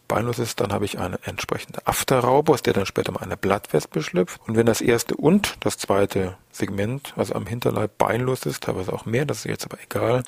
beinlos 0.09 0.39
ist, 0.39 0.61
dann 0.61 0.73
habe 0.73 0.85
ich 0.85 0.99
eine 0.99 1.19
entsprechende 1.25 1.85
Afterraupe, 1.87 2.53
aus 2.53 2.63
der 2.63 2.75
dann 2.75 2.87
später 2.87 3.13
mal 3.13 3.23
eine 3.23 3.37
Blattwespe 3.37 4.03
schlüpft. 4.03 4.41
Und 4.47 4.57
wenn 4.57 4.67
das 4.67 4.81
erste 4.81 5.17
und 5.17 5.57
das 5.61 5.79
zweite 5.79 6.37
Segment, 6.53 7.13
also 7.17 7.35
am 7.35 7.47
Hinterleib 7.47 7.99
beinlos 7.99 8.47
ist, 8.47 8.63
teilweise 8.63 8.93
auch 8.93 9.05
mehr, 9.05 9.25
das 9.25 9.39
ist 9.39 9.47
jetzt 9.47 9.65
aber 9.65 9.79
egal, 9.83 10.23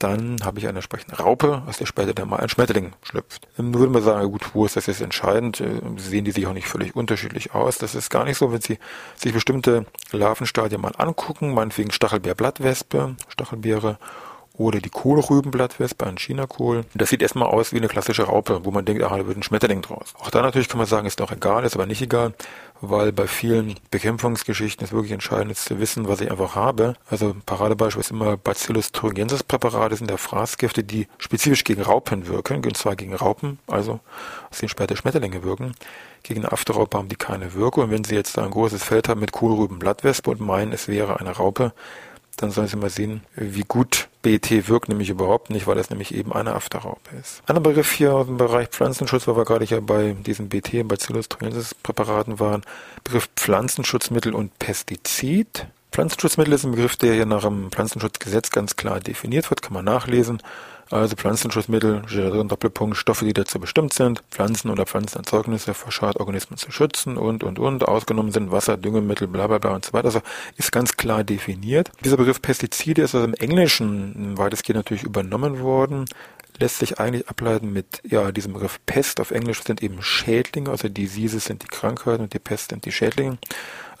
dann 0.00 0.38
habe 0.42 0.58
ich 0.58 0.66
eine 0.66 0.78
entsprechende 0.78 1.18
Raupe, 1.18 1.62
aus 1.66 1.76
der 1.76 1.84
später 1.84 2.14
dann 2.14 2.30
mal 2.30 2.38
ein 2.40 2.48
Schmetterling 2.48 2.94
schlüpft. 3.02 3.46
Dann 3.58 3.74
würde 3.74 3.92
man 3.92 4.02
sagen, 4.02 4.30
gut, 4.32 4.54
wo 4.54 4.64
ist 4.64 4.74
das 4.74 4.86
jetzt 4.86 5.02
entscheidend? 5.02 5.60
Äh, 5.60 5.80
sehen 5.98 6.24
die 6.24 6.30
sich 6.30 6.46
auch 6.46 6.54
nicht 6.54 6.68
völlig 6.68 6.96
unterschiedlich 6.96 7.54
aus. 7.54 7.76
Das 7.76 7.94
ist 7.94 8.08
gar 8.10 8.24
nicht 8.24 8.38
so, 8.38 8.50
wenn 8.50 8.62
Sie 8.62 8.78
sich 9.16 9.32
bestimmte 9.32 9.84
Larvenstadien 10.10 10.80
mal 10.80 10.94
angucken, 10.96 11.52
meinetwegen 11.52 11.90
Stachelbeerblattwespe, 11.90 13.14
Stachelbeere 13.28 13.98
oder 14.60 14.78
die 14.78 14.90
Kohlrübenblattwespe, 14.90 16.06
ein 16.06 16.18
Chinakohl. 16.18 16.84
Das 16.92 17.08
sieht 17.08 17.22
erstmal 17.22 17.48
aus 17.48 17.72
wie 17.72 17.78
eine 17.78 17.88
klassische 17.88 18.24
Raupe, 18.24 18.60
wo 18.64 18.70
man 18.70 18.84
denkt, 18.84 19.02
ah, 19.02 19.16
da 19.16 19.26
wird 19.26 19.38
ein 19.38 19.42
Schmetterling 19.42 19.80
draus. 19.80 20.12
Auch 20.18 20.28
da 20.28 20.42
natürlich 20.42 20.68
kann 20.68 20.76
man 20.76 20.86
sagen, 20.86 21.06
ist 21.06 21.18
doch 21.18 21.32
egal, 21.32 21.64
ist 21.64 21.76
aber 21.76 21.86
nicht 21.86 22.02
egal, 22.02 22.34
weil 22.82 23.10
bei 23.10 23.26
vielen 23.26 23.76
Bekämpfungsgeschichten 23.90 24.84
ist 24.84 24.92
wirklich 24.92 25.12
entscheidend 25.12 25.52
ist 25.52 25.64
zu 25.64 25.80
wissen, 25.80 26.08
was 26.08 26.20
ich 26.20 26.30
einfach 26.30 26.56
habe. 26.56 26.92
Also 27.08 27.34
Paradebeispiel 27.46 28.00
ist 28.00 28.10
immer 28.10 28.36
Bacillus 28.36 28.92
thuringiensis 28.92 29.42
Präparate 29.42 29.96
sind 29.96 30.10
der 30.10 30.18
Fraßgifte, 30.18 30.84
die 30.84 31.08
spezifisch 31.16 31.64
gegen 31.64 31.80
Raupen 31.80 32.26
wirken, 32.26 32.56
und 32.56 32.76
zwar 32.76 32.96
gegen 32.96 33.14
Raupen, 33.14 33.58
also 33.66 34.00
aus 34.50 34.58
denen 34.58 34.68
später 34.68 34.94
Schmetterlinge 34.94 35.42
wirken. 35.42 35.74
Gegen 36.22 36.44
Afterraupe 36.44 36.98
haben 36.98 37.08
die 37.08 37.16
keine 37.16 37.54
Wirkung. 37.54 37.84
Und 37.84 37.90
wenn 37.92 38.04
Sie 38.04 38.14
jetzt 38.14 38.36
da 38.36 38.44
ein 38.44 38.50
großes 38.50 38.84
Feld 38.84 39.08
haben 39.08 39.20
mit 39.20 39.32
Kohlrübenblattwespe 39.32 40.28
und 40.30 40.42
meinen, 40.42 40.74
es 40.74 40.86
wäre 40.86 41.18
eine 41.18 41.30
Raupe, 41.30 41.72
dann 42.42 42.50
sollen 42.50 42.68
Sie 42.68 42.76
mal 42.76 42.90
sehen, 42.90 43.22
wie 43.34 43.64
gut 43.66 44.08
BT 44.22 44.68
wirkt, 44.68 44.88
nämlich 44.88 45.10
überhaupt 45.10 45.50
nicht, 45.50 45.66
weil 45.66 45.78
es 45.78 45.90
nämlich 45.90 46.14
eben 46.14 46.32
eine 46.32 46.54
Afterraupe 46.54 47.16
ist. 47.20 47.42
Ein 47.46 47.62
Begriff 47.62 47.92
hier 47.92 48.14
aus 48.14 48.26
dem 48.26 48.36
Bereich 48.36 48.68
Pflanzenschutz, 48.68 49.26
weil 49.26 49.36
wir 49.36 49.44
gerade 49.44 49.64
hier 49.64 49.80
bei 49.80 50.12
diesen 50.12 50.48
BT, 50.48 50.86
Bacillus 50.86 51.28
thuringiensis 51.28 51.74
Präparaten 51.74 52.40
waren, 52.40 52.62
Begriff 53.04 53.28
Pflanzenschutzmittel 53.36 54.34
und 54.34 54.58
Pestizid. 54.58 55.66
Pflanzenschutzmittel 55.92 56.54
ist 56.54 56.64
ein 56.64 56.72
Begriff, 56.72 56.96
der 56.96 57.14
hier 57.14 57.26
nach 57.26 57.42
dem 57.42 57.70
Pflanzenschutzgesetz 57.70 58.50
ganz 58.50 58.76
klar 58.76 59.00
definiert 59.00 59.50
wird, 59.50 59.62
kann 59.62 59.74
man 59.74 59.84
nachlesen. 59.84 60.42
Also 60.90 61.14
Pflanzenschutzmittel, 61.14 62.02
Doppelpunkt, 62.48 62.96
Stoffe, 62.96 63.24
die 63.24 63.32
dazu 63.32 63.60
bestimmt 63.60 63.92
sind, 63.92 64.24
Pflanzen 64.30 64.70
oder 64.70 64.86
Pflanzenerzeugnisse 64.86 65.72
vor 65.72 65.92
Schadorganismen 65.92 66.56
zu 66.58 66.72
schützen 66.72 67.16
und, 67.16 67.44
und, 67.44 67.60
und. 67.60 67.86
Ausgenommen 67.86 68.32
sind 68.32 68.50
Wasser, 68.50 68.76
Düngemittel, 68.76 69.28
bla, 69.28 69.46
bla, 69.46 69.58
bla 69.58 69.74
und 69.74 69.84
so 69.84 69.92
weiter. 69.92 70.06
Also 70.06 70.20
ist 70.56 70.72
ganz 70.72 70.96
klar 70.96 71.22
definiert. 71.22 71.92
Dieser 72.04 72.16
Begriff 72.16 72.42
Pestizide 72.42 73.02
ist 73.02 73.14
also 73.14 73.26
im 73.26 73.34
Englischen 73.34 74.36
weitestgehend 74.36 74.78
natürlich 74.78 75.04
übernommen 75.04 75.60
worden 75.60 76.06
lässt 76.58 76.78
sich 76.78 77.00
eigentlich 77.00 77.26
ableiten 77.28 77.72
mit 77.72 78.02
ja 78.04 78.30
diesem 78.32 78.52
Begriff 78.52 78.78
Pest. 78.86 79.18
Auf 79.18 79.30
Englisch 79.30 79.62
sind 79.62 79.82
eben 79.82 80.02
Schädlinge, 80.02 80.70
also 80.70 80.88
Diseases 80.88 81.46
sind 81.46 81.62
die 81.62 81.68
Krankheiten 81.68 82.24
und 82.24 82.34
die 82.34 82.38
Pest 82.38 82.70
sind 82.70 82.84
die 82.84 82.92
Schädlinge. 82.92 83.38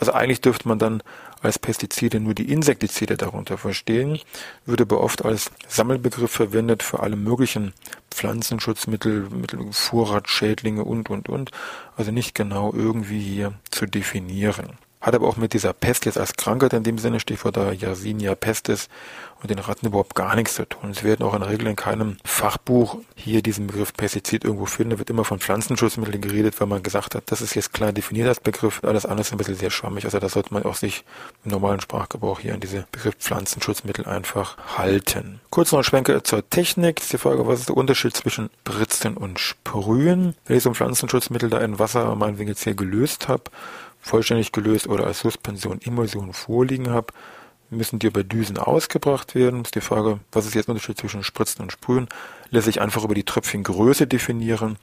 Also 0.00 0.12
eigentlich 0.12 0.40
dürfte 0.40 0.66
man 0.66 0.78
dann 0.78 1.02
als 1.42 1.58
Pestizide 1.58 2.20
nur 2.20 2.34
die 2.34 2.50
Insektizide 2.50 3.18
darunter 3.18 3.58
verstehen, 3.58 4.18
wird 4.64 4.80
aber 4.80 5.00
oft 5.00 5.24
als 5.24 5.50
Sammelbegriff 5.68 6.30
verwendet 6.30 6.82
für 6.82 7.00
alle 7.00 7.16
möglichen 7.16 7.74
Pflanzenschutzmittel, 8.10 9.28
Mittel, 9.30 9.60
Vorratschädlinge 9.70 10.84
und, 10.84 11.10
und, 11.10 11.28
und. 11.28 11.50
Also 11.96 12.12
nicht 12.12 12.34
genau 12.34 12.72
irgendwie 12.72 13.20
hier 13.20 13.52
zu 13.70 13.84
definieren. 13.84 14.78
Hat 15.00 15.14
aber 15.14 15.26
auch 15.28 15.36
mit 15.36 15.54
dieser 15.54 15.72
Pest 15.72 16.04
jetzt 16.04 16.18
als 16.18 16.34
Krankheit 16.34 16.72
in 16.74 16.82
dem 16.82 16.98
Sinne, 16.98 17.20
Stichwort 17.20 17.56
der 17.56 17.72
Yersinia 17.72 18.34
pestis 18.34 18.88
und 19.42 19.50
den 19.50 19.58
Ratten 19.58 19.86
überhaupt 19.86 20.14
gar 20.14 20.36
nichts 20.36 20.54
zu 20.54 20.68
tun. 20.68 20.92
Sie 20.92 21.04
werden 21.04 21.24
auch 21.26 21.34
in 21.34 21.40
der 21.40 21.48
Regel 21.48 21.66
in 21.68 21.76
keinem 21.76 22.18
Fachbuch 22.24 22.98
hier 23.14 23.42
diesen 23.42 23.66
Begriff 23.66 23.94
Pestizid 23.94 24.44
irgendwo 24.44 24.66
finden. 24.66 24.90
Da 24.90 24.98
wird 24.98 25.10
immer 25.10 25.24
von 25.24 25.38
Pflanzenschutzmitteln 25.38 26.20
geredet, 26.20 26.60
weil 26.60 26.66
man 26.66 26.82
gesagt 26.82 27.14
hat, 27.14 27.24
das 27.26 27.40
ist 27.40 27.54
jetzt 27.54 27.72
klar 27.72 27.92
definiert 27.92 28.28
als 28.28 28.40
Begriff. 28.40 28.80
Alles 28.84 29.06
andere 29.06 29.22
ist 29.22 29.32
ein 29.32 29.38
bisschen 29.38 29.56
sehr 29.56 29.70
schwammig. 29.70 30.04
Also 30.04 30.18
da 30.18 30.28
sollte 30.28 30.52
man 30.52 30.64
auch 30.64 30.74
sich 30.74 31.04
im 31.44 31.52
normalen 31.52 31.80
Sprachgebrauch 31.80 32.40
hier 32.40 32.54
an 32.54 32.60
diese 32.60 32.86
Begriff 32.92 33.16
Pflanzenschutzmittel 33.18 34.04
einfach 34.04 34.58
halten. 34.76 35.40
Kurz 35.50 35.72
noch 35.72 35.78
ein 35.78 35.84
Schwenker 35.84 36.22
zur 36.24 36.48
Technik. 36.48 37.00
ist 37.00 37.12
die 37.12 37.18
Frage, 37.18 37.46
was 37.46 37.60
ist 37.60 37.68
der 37.70 37.76
Unterschied 37.76 38.14
zwischen 38.14 38.50
Spritzen 38.66 39.16
und 39.16 39.40
Sprühen? 39.40 40.34
Wenn 40.44 40.56
ich 40.58 40.62
so 40.62 40.70
ein 40.70 40.74
Pflanzenschutzmittel 40.74 41.48
da 41.48 41.58
in 41.58 41.78
Wasser 41.78 42.14
meinetwegen 42.14 42.48
jetzt 42.48 42.64
hier 42.64 42.74
gelöst 42.74 43.28
habe, 43.28 43.44
vollständig 44.00 44.52
gelöst 44.52 44.88
oder 44.88 45.06
als 45.06 45.20
Suspension, 45.20 45.80
Emulsion 45.82 46.32
vorliegen 46.32 46.90
habe, 46.90 47.12
müssen 47.70 47.98
die 47.98 48.08
über 48.08 48.24
Düsen 48.24 48.58
ausgebracht 48.58 49.34
werden. 49.34 49.62
Ist 49.62 49.74
die 49.74 49.80
Frage, 49.80 50.20
was 50.32 50.46
ist 50.46 50.54
jetzt 50.54 50.66
der 50.66 50.74
Unterschied 50.74 50.98
zwischen 50.98 51.22
Spritzen 51.22 51.62
und 51.62 51.72
Sprühen? 51.72 52.08
Lässt 52.50 52.66
sich 52.66 52.80
einfach 52.80 53.04
über 53.04 53.14
die 53.14 53.24
Tröpfchengröße 53.24 54.06
definieren. 54.06 54.76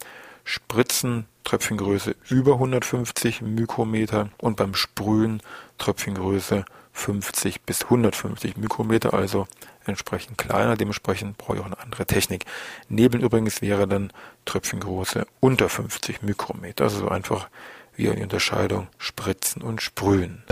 Spritzen, 0.45 1.25
Tröpfchengröße 1.43 2.15
über 2.29 2.53
150 2.53 3.41
Mikrometer 3.41 4.29
und 4.37 4.55
beim 4.55 4.75
Sprühen 4.75 5.41
Tröpfchengröße 5.77 6.63
50 6.93 7.61
bis 7.61 7.83
150 7.83 8.57
Mikrometer, 8.57 9.13
also 9.13 9.47
entsprechend 9.85 10.37
kleiner. 10.37 10.75
Dementsprechend 10.75 11.37
brauche 11.37 11.57
ich 11.57 11.61
auch 11.61 11.65
eine 11.65 11.79
andere 11.79 12.05
Technik. 12.05 12.45
Nebeln 12.89 13.23
übrigens 13.23 13.61
wäre 13.61 13.87
dann 13.87 14.11
Tröpfchengröße 14.45 15.27
unter 15.39 15.69
50 15.69 16.21
Mikrometer. 16.21 16.85
Also 16.85 16.99
so 16.99 17.09
einfach 17.09 17.49
wie 17.97 18.03
die 18.03 18.21
Unterscheidung 18.21 18.87
Spritzen 18.99 19.61
und 19.63 19.81
Sprühen. 19.81 20.43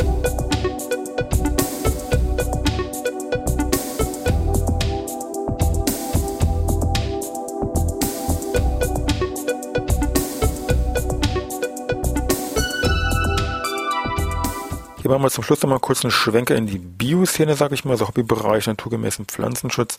Hier 14.98 15.12
machen 15.12 15.22
wir 15.22 15.30
zum 15.30 15.44
Schluss 15.44 15.62
nochmal 15.62 15.80
kurz 15.80 16.04
einen 16.04 16.10
Schwenker 16.10 16.56
in 16.56 16.66
die 16.66 16.80
Bioszene, 16.80 17.54
sage 17.54 17.76
ich 17.76 17.86
mal, 17.86 17.92
also 17.92 18.08
Hobbybereich, 18.08 18.66
naturgemäßen 18.66 19.26
Pflanzenschutz. 19.26 19.98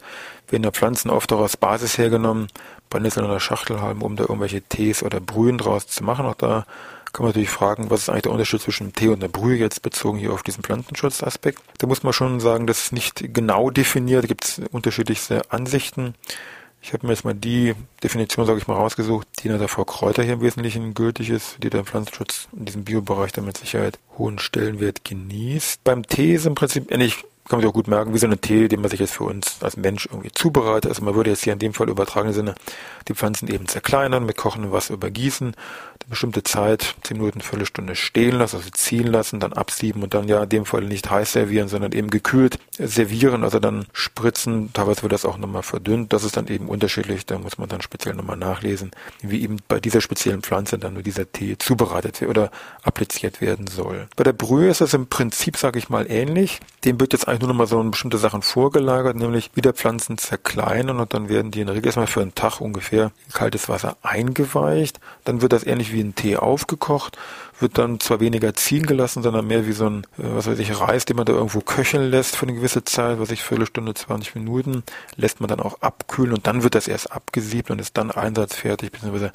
Werden 0.49 0.65
ja 0.65 0.73
Pflanzen 0.73 1.11
oft 1.11 1.33
auch 1.33 1.43
als 1.43 1.57
Basis 1.57 1.97
hergenommen, 1.97 2.49
Brennnesseln 2.91 3.25
oder 3.25 3.38
Schachtelhalmen, 3.38 4.03
um 4.03 4.17
da 4.17 4.25
irgendwelche 4.25 4.62
Tees 4.62 5.05
oder 5.05 5.21
Brühen 5.21 5.59
draus 5.59 5.87
zu 5.87 6.03
machen. 6.03 6.26
Auch 6.26 6.35
da 6.35 6.67
kann 7.17 7.25
man 7.25 7.31
natürlich 7.31 7.49
fragen, 7.49 7.89
was 7.89 8.03
ist 8.03 8.09
eigentlich 8.11 8.25
der 8.25 8.33
Unterschied 8.33 8.61
zwischen 8.61 8.89
dem 8.89 8.95
Tee 8.95 9.09
und 9.09 9.21
der 9.21 9.29
Brühe 9.29 9.57
jetzt 9.57 9.81
bezogen 9.81 10.19
hier 10.19 10.35
auf 10.35 10.43
diesen 10.43 10.63
Pflanzenschutzaspekt. 10.63 11.63
Da 11.79 11.87
muss 11.87 12.03
man 12.03 12.13
schon 12.13 12.41
sagen, 12.41 12.67
das 12.67 12.79
ist 12.79 12.93
nicht 12.93 13.33
genau 13.33 13.71
definiert, 13.71 14.25
da 14.25 14.29
gibt 14.29 14.45
es 14.45 14.61
unterschiedlichste 14.71 15.51
Ansichten. 15.51 16.15
Ich 16.83 16.93
habe 16.93 17.07
mir 17.07 17.15
jetzt 17.15 17.25
mal 17.25 17.33
die 17.33 17.75
Definition, 18.03 18.45
sage 18.45 18.59
ich 18.59 18.69
mal, 18.69 18.75
rausgesucht, 18.75 19.27
die 19.43 19.49
nach 19.49 19.59
der 19.59 19.69
Frau 19.69 19.87
Kräuter 19.87 20.23
hier 20.23 20.35
im 20.35 20.43
Wesentlichen 20.43 20.93
gültig 20.93 21.31
ist, 21.31 21.57
die 21.63 21.71
der 21.71 21.85
Pflanzenschutz 21.85 22.49
in 22.55 22.67
diesem 22.67 22.85
Biobereich 22.85 23.33
dann 23.33 23.47
mit 23.47 23.57
Sicherheit 23.57 23.99
hohen 24.19 24.39
Stellenwert 24.39 25.03
genießt. 25.03 25.85
Beim 25.85 26.07
Tee 26.07 26.35
ist 26.35 26.45
im 26.45 26.55
Prinzip 26.55 26.93
ähnlich 26.93 27.25
kann 27.49 27.59
man 27.59 27.61
sich 27.61 27.69
auch 27.71 27.75
gut 27.75 27.87
merken, 27.87 28.13
wie 28.13 28.19
so 28.19 28.27
eine 28.27 28.39
Tee, 28.39 28.67
den 28.67 28.81
man 28.81 28.91
sich 28.91 28.99
jetzt 28.99 29.15
für 29.15 29.25
uns 29.25 29.63
als 29.63 29.77
Mensch 29.77 30.07
irgendwie 30.07 30.33
zubereitet. 30.33 30.91
Also 30.91 31.05
man 31.05 31.15
würde 31.15 31.31
jetzt 31.31 31.45
hier 31.45 31.53
in 31.53 31.61
dem 31.61 31.75
Fall 31.75 31.89
übertragenen 31.89 32.35
Sinne 32.35 32.55
die 33.07 33.15
Pflanzen 33.15 33.49
eben 33.49 33.69
zerkleinern, 33.69 34.27
mit 34.27 34.37
kochendem 34.37 34.73
Wasser 34.73 34.95
übergießen, 34.95 35.55
bestimmte 36.09 36.43
Zeit, 36.43 36.95
zehn 37.03 37.17
Minuten, 37.17 37.41
Viertelstunde 37.41 37.97
stehen 37.97 38.37
lassen, 38.37 38.57
also 38.57 38.71
ziehen 38.71 39.07
lassen, 39.07 39.41
dann 39.41 39.53
absieben 39.53 40.03
und 40.03 40.15
dann 40.15 40.29
ja 40.29 40.43
in 40.45 40.49
dem 40.49 40.65
Fall 40.65 40.83
nicht 40.83 41.11
heiß 41.11 41.33
servieren, 41.33 41.69
sondern 41.69 41.93
eben 41.93 42.11
gekühlt 42.11 42.59
servieren, 42.79 43.43
also 43.43 43.59
dann 43.59 43.87
spritzen. 43.93 44.73
Teilweise 44.73 45.03
wird 45.03 45.13
das 45.13 45.25
auch 45.25 45.39
nochmal 45.39 45.63
verdünnt. 45.63 46.13
Das 46.13 46.25
ist 46.25 46.37
dann 46.37 46.47
eben 46.47 46.69
unterschiedlich. 46.69 47.27
Da 47.27 47.39
muss 47.39 47.59
man 47.59 47.69
dann 47.69 47.83
speziell 47.83 48.15
nochmal 48.15 48.37
nachlesen, 48.37 48.93
wie 49.21 49.43
eben 49.43 49.57
bei 49.69 49.81
dieser 49.81 50.01
speziellen 50.01 50.43
Pflanze 50.43 50.79
dann 50.79 50.95
nur 50.95 51.03
dieser 51.03 51.31
Tee 51.31 51.59
zubereitet 51.59 52.21
wird 52.21 52.31
oder 52.31 52.51
appliziert 52.83 53.41
werden 53.41 53.67
soll. 53.67 54.09
Bei 54.17 54.25
der 54.25 54.33
Brühe 54.33 54.69
ist 54.69 54.81
es 54.81 54.95
im 54.95 55.09
Prinzip, 55.09 55.57
sage 55.57 55.79
ich 55.79 55.89
mal, 55.89 56.11
ähnlich. 56.11 56.61
Dem 56.85 57.01
wird 57.01 57.13
jetzt 57.13 57.27
eigentlich 57.27 57.41
nur 57.41 57.49
noch 57.49 57.57
mal 57.57 57.67
so 57.67 57.83
bestimmte 57.83 58.19
Sachen 58.19 58.43
vorgelagert, 58.43 59.17
nämlich 59.17 59.51
wieder 59.55 59.73
Pflanzen 59.73 60.19
zerkleinern 60.19 61.01
und 61.01 61.15
dann 61.15 61.29
werden 61.29 61.51
die 61.51 61.61
in 61.61 61.67
der 61.67 61.75
Regel 61.75 61.87
erstmal 61.87 62.07
für 62.07 62.21
einen 62.21 62.35
Tag 62.35 62.61
ungefähr 62.61 63.11
in 63.27 63.33
kaltes 63.33 63.69
Wasser 63.69 63.97
eingeweicht. 64.03 65.01
Dann 65.25 65.43
wird 65.43 65.53
das 65.53 65.67
ähnlich 65.67 65.93
wie 65.93 65.96
ein 66.00 66.15
Tee 66.15 66.37
aufgekocht, 66.37 67.17
wird 67.61 67.79
dann 67.79 68.00
zwar 68.00 68.21
weniger 68.21 68.55
ziehen 68.55 68.87
gelassen, 68.87 69.23
sondern 69.23 69.47
mehr 69.47 69.67
wie 69.67 69.73
so 69.73 69.88
ein, 69.88 70.05
äh, 70.19 70.35
was 70.35 70.47
weiß 70.47 70.59
ich, 70.59 70.81
Reis, 70.81 71.05
den 71.05 71.17
man 71.17 71.26
da 71.26 71.33
irgendwo 71.33 71.61
köcheln 71.61 72.11
lässt 72.11 72.37
für 72.37 72.47
eine 72.47 72.55
gewisse 72.55 72.85
Zeit, 72.85 73.19
was 73.19 73.31
ich 73.31 73.43
Viertelstunde, 73.43 73.95
20 73.95 74.35
Minuten, 74.35 74.83
lässt 75.17 75.41
man 75.41 75.49
dann 75.49 75.61
auch 75.61 75.81
abkühlen 75.81 76.35
und 76.35 76.47
dann 76.47 76.62
wird 76.62 76.75
das 76.75 76.88
erst 76.88 77.12
abgesiebt 77.12 77.71
und 77.71 77.81
ist 77.81 77.97
dann 77.97 78.11
einsatzfertig, 78.11 78.93
beziehungsweise 78.93 79.33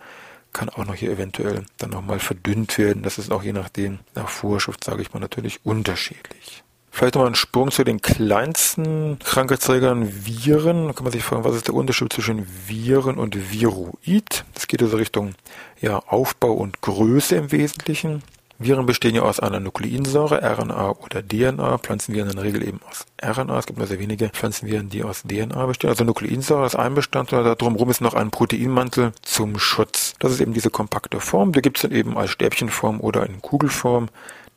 kann 0.53 0.70
auch 0.70 0.86
noch 0.86 0.96
hier 0.96 1.12
eventuell 1.12 1.65
dann 1.77 1.91
nochmal 1.91 2.20
verdünnt 2.20 2.77
werden. 2.77 3.03
Das 3.03 3.18
ist 3.18 3.32
auch 3.32 3.44
je 3.44 3.53
nachdem, 3.53 4.00
nach 4.15 4.30
Vorschrift, 4.30 4.84
sage 4.84 5.01
ich 5.01 5.13
mal, 5.13 5.20
natürlich 5.20 5.65
unterschiedlich. 5.65 6.63
Vielleicht 6.93 7.15
nochmal 7.15 7.31
ein 7.31 7.36
Sprung 7.36 7.71
zu 7.71 7.86
den 7.86 8.01
kleinsten 8.01 9.17
Krankheitsträgern 9.19 10.25
Viren. 10.25 10.88
Da 10.88 10.93
kann 10.93 11.05
man 11.05 11.13
sich 11.13 11.24
fragen, 11.24 11.45
was 11.45 11.55
ist 11.55 11.67
der 11.67 11.74
Unterschied 11.74 12.12
zwischen 12.12 12.45
Viren 12.67 13.17
und 13.17 13.51
Viroid? 13.51 14.43
Das 14.53 14.67
geht 14.67 14.83
also 14.83 14.98
Richtung 14.98 15.33
ja, 15.79 16.00
Aufbau 16.00 16.51
und 16.51 16.81
Größe 16.81 17.38
im 17.38 17.51
Wesentlichen. 17.53 18.24
Viren 18.60 18.86
bestehen 18.86 19.15
ja 19.15 19.24
aus 19.24 19.39
einer 19.39 19.60
Nukleinsäure, 19.60 20.41
RNA 20.43 20.91
oder 20.91 21.25
DNA. 21.25 21.77
Pflanzenviren 21.79 22.29
in 22.29 22.36
der 22.36 22.43
Regel 22.43 22.67
eben 22.67 22.79
aus 22.88 23.05
RNA. 23.24 23.57
Es 23.57 23.65
gibt 23.65 23.79
nur 23.79 23.88
sehr 23.88 24.00
wenige 24.00 24.29
Pflanzenviren, 24.29 24.89
die 24.89 25.03
aus 25.03 25.24
DNA 25.24 25.65
bestehen. 25.65 25.89
Also 25.89 26.03
Nukleinsäure 26.03 26.65
ist 26.65 26.75
ein 26.75 26.93
Bestandteil. 26.93 27.55
Drumherum 27.55 27.89
ist 27.89 28.01
noch 28.01 28.13
ein 28.13 28.31
Proteinmantel 28.31 29.13
zum 29.21 29.57
Schutz. 29.57 30.13
Das 30.19 30.33
ist 30.33 30.41
eben 30.41 30.53
diese 30.53 30.69
kompakte 30.69 31.19
Form. 31.21 31.53
Die 31.53 31.62
gibt 31.62 31.77
es 31.77 31.83
dann 31.83 31.91
eben 31.91 32.17
als 32.17 32.31
Stäbchenform 32.31 33.00
oder 33.00 33.25
in 33.25 33.41
Kugelform. 33.41 34.10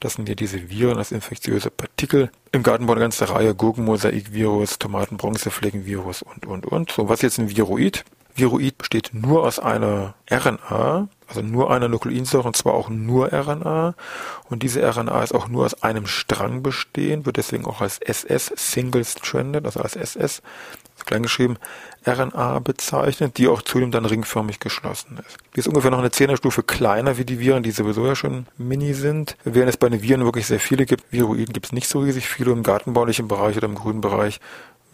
Das 0.05 0.13
sind 0.13 0.29
ja 0.29 0.35
diese 0.35 0.69
Viren, 0.69 0.99
das 0.99 1.13
infektiöse 1.13 1.71
Partikel. 1.71 2.31
Im 2.53 2.63
Gartenbau 2.63 2.93
eine 2.93 3.01
ganze 3.01 3.31
Reihe 3.31 3.55
Gurkenmosaikvirus, 3.55 4.79
Tomatenbronzefleckenvirus 4.79 6.21
und, 6.21 6.45
und, 6.45 6.67
und. 6.67 6.91
So, 6.91 7.09
was 7.09 7.23
jetzt 7.23 7.39
ein 7.39 7.49
Viroid? 7.49 8.05
Viroid 8.35 8.77
besteht 8.77 9.13
nur 9.15 9.45
aus 9.45 9.59
einer 9.59 10.13
RNA, 10.31 11.09
also 11.27 11.41
nur 11.41 11.71
einer 11.71 11.89
Nukleinsäure 11.89 12.47
und 12.47 12.55
zwar 12.55 12.75
auch 12.75 12.91
nur 12.91 13.33
RNA. 13.33 13.95
Und 14.51 14.63
diese 14.63 14.83
RNA 14.83 15.23
ist 15.23 15.35
auch 15.35 15.49
nur 15.49 15.65
aus 15.65 15.83
einem 15.83 16.07
Strang 16.07 16.63
bestehen, 16.63 17.25
wird 17.25 17.39
deswegen 17.39 17.65
auch 17.65 17.81
als 17.81 17.97
SS 17.97 18.53
Single 18.57 19.07
Stranded, 19.07 19.65
also 19.65 19.81
als 19.81 19.97
SS 19.97 20.43
kleingeschrieben 21.05 21.59
RNA 22.07 22.59
bezeichnet, 22.59 23.39
die 23.39 23.49
auch 23.49 23.63
zudem 23.63 23.91
dann 23.91 24.05
ringförmig 24.05 24.61
geschlossen 24.61 25.19
ist. 25.27 25.39
Die 25.55 25.61
ist 25.61 25.69
ungefähr 25.69 25.91
noch 25.91 25.99
eine 25.99 26.11
Zehnerstufe 26.11 26.63
kleiner 26.63 27.17
wie 27.19 27.25
die 27.25 27.39
Viren, 27.39 27.63
die 27.63 27.71
sowieso 27.71 28.07
ja 28.07 28.15
schon 28.15 28.47
mini 28.59 28.95
sind. 28.95 29.37
Während 29.45 29.71
es 29.71 29.77
bei 29.77 29.89
den 29.89 30.03
Viren 30.03 30.25
wirklich 30.25 30.47
sehr 30.47 30.61
viele 30.61 30.87
gibt, 30.87 31.05
Viroiden 31.11 31.53
gibt 31.53 31.67
es 31.67 31.73
nicht 31.73 31.89
so 31.89 32.01
riesig 32.01 32.29
viele 32.29 32.53
im 32.53 32.63
gartenbaulichen 32.63 33.29
Bereich 33.29 33.57
oder 33.57 33.67
im 33.67 33.75
grünen 33.75 34.01
Bereich 34.01 34.41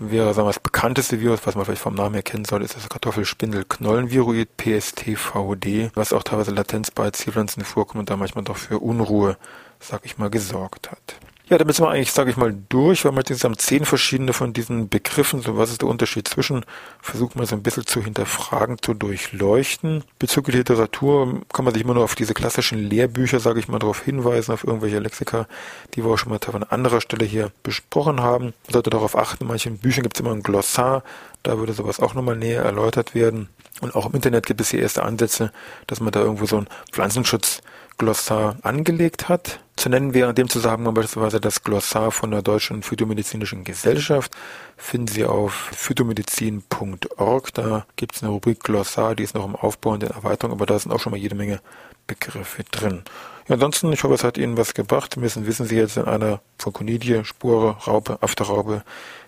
wäre, 0.00 0.32
sagen 0.32 0.46
wir, 0.46 0.52
das 0.52 0.60
bekannteste 0.60 1.20
Virus, 1.20 1.40
was 1.44 1.54
man 1.54 1.64
vielleicht 1.64 1.82
vom 1.82 1.94
Namen 1.94 2.14
her 2.14 2.22
kennen 2.22 2.44
soll, 2.44 2.62
ist 2.62 2.74
das 2.74 2.88
Kartoffelspindel-Knollenviroid, 2.88 4.56
PSTVD, 4.56 5.90
was 5.94 6.12
auch 6.12 6.22
teilweise 6.22 6.50
Latenz 6.52 6.90
bei 6.90 7.10
Zielpflanzen 7.10 7.64
vorkommt 7.64 8.00
und 8.00 8.10
da 8.10 8.16
manchmal 8.16 8.44
doch 8.44 8.56
für 8.56 8.78
Unruhe, 8.78 9.36
sag 9.78 10.04
ich 10.04 10.18
mal, 10.18 10.30
gesorgt 10.30 10.90
hat. 10.90 11.20
Ja, 11.50 11.58
damit 11.58 11.74
sind 11.74 11.84
wir 11.84 11.90
eigentlich, 11.90 12.12
sage 12.12 12.30
ich 12.30 12.36
mal, 12.36 12.54
durch, 12.68 13.04
weil 13.04 13.10
wir 13.10 13.18
insgesamt 13.18 13.60
zehn 13.60 13.84
verschiedene 13.84 14.32
von 14.32 14.52
diesen 14.52 14.88
Begriffen, 14.88 15.42
so 15.42 15.56
was 15.58 15.72
ist 15.72 15.82
der 15.82 15.88
Unterschied 15.88 16.28
zwischen, 16.28 16.64
versuchen 17.02 17.40
wir 17.40 17.46
so 17.46 17.56
ein 17.56 17.64
bisschen 17.64 17.84
zu 17.84 18.00
hinterfragen, 18.00 18.76
zu 18.80 18.94
durchleuchten. 18.94 20.04
Bezüglich 20.20 20.54
Literatur 20.54 21.40
kann 21.52 21.64
man 21.64 21.74
sich 21.74 21.82
immer 21.82 21.94
nur 21.94 22.04
auf 22.04 22.14
diese 22.14 22.34
klassischen 22.34 22.78
Lehrbücher, 22.78 23.40
sage 23.40 23.58
ich 23.58 23.66
mal, 23.66 23.80
darauf 23.80 24.00
hinweisen, 24.00 24.52
auf 24.52 24.62
irgendwelche 24.62 25.00
Lexika, 25.00 25.48
die 25.94 26.04
wir 26.04 26.12
auch 26.12 26.18
schon 26.18 26.30
mal 26.30 26.38
an 26.52 26.62
anderer 26.62 27.00
Stelle 27.00 27.24
hier 27.24 27.50
besprochen 27.64 28.20
haben. 28.20 28.44
Man 28.44 28.72
sollte 28.72 28.90
darauf 28.90 29.18
achten, 29.18 29.42
in 29.42 29.48
manchen 29.48 29.78
Büchern 29.78 30.04
gibt 30.04 30.14
es 30.14 30.20
immer 30.20 30.30
ein 30.30 30.44
Glossar, 30.44 31.02
da 31.42 31.58
würde 31.58 31.72
sowas 31.72 31.98
auch 31.98 32.14
nochmal 32.14 32.36
näher 32.36 32.62
erläutert 32.62 33.16
werden. 33.16 33.48
Und 33.80 33.96
auch 33.96 34.06
im 34.06 34.14
Internet 34.14 34.46
gibt 34.46 34.60
es 34.60 34.70
hier 34.70 34.82
erste 34.82 35.02
Ansätze, 35.02 35.50
dass 35.88 35.98
man 35.98 36.12
da 36.12 36.20
irgendwo 36.20 36.46
so 36.46 36.58
ein 36.58 36.68
Pflanzenschutz 36.92 37.60
Glossar 37.98 38.56
angelegt 38.62 39.28
hat. 39.28 39.60
Zu 39.76 39.88
nennen 39.88 40.14
wäre 40.14 40.30
in 40.30 40.34
dem 40.34 40.48
Zusammenhang 40.48 40.94
beispielsweise 40.94 41.40
das 41.40 41.62
Glossar 41.62 42.10
von 42.10 42.30
der 42.30 42.42
Deutschen 42.42 42.82
Phytomedizinischen 42.82 43.64
Gesellschaft. 43.64 44.32
Finden 44.76 45.08
Sie 45.08 45.24
auf 45.24 45.52
phytomedizin.org. 45.72 47.54
Da 47.54 47.86
gibt 47.96 48.16
es 48.16 48.22
eine 48.22 48.32
Rubrik 48.32 48.60
Glossar, 48.60 49.14
die 49.14 49.22
ist 49.22 49.34
noch 49.34 49.46
im 49.46 49.56
Aufbau 49.56 49.90
und 49.92 50.02
in 50.02 50.10
Erweiterung, 50.10 50.52
aber 50.52 50.66
da 50.66 50.78
sind 50.78 50.92
auch 50.92 51.00
schon 51.00 51.12
mal 51.12 51.18
jede 51.18 51.34
Menge 51.34 51.60
Begriffe 52.06 52.64
drin. 52.64 53.04
Ja, 53.48 53.54
ansonsten, 53.54 53.92
ich 53.92 54.04
hoffe, 54.04 54.14
es 54.14 54.24
hat 54.24 54.38
Ihnen 54.38 54.56
was 54.56 54.74
gebracht. 54.74 55.16
Müssen 55.16 55.46
wissen 55.46 55.66
Sie 55.66 55.76
jetzt 55.76 55.96
in 55.96 56.04
einer 56.04 56.40
von 56.58 56.72
Conidie, 56.72 57.24
Spore, 57.24 57.76
Raupe, 57.86 58.18
Afterraupe, 58.20 58.82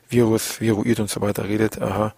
Virus, 0.09 0.61
Viroid 0.61 1.01
und 1.01 1.11
so 1.11 1.21
weiter 1.21 1.45
redet. 1.45 1.81
Aha, 1.81 2.13